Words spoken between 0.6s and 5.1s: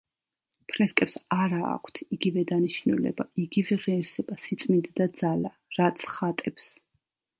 ფრესკებს არა აქვთ იგივე დანიშნულება, იგივე ღირსება, სიწმიდე და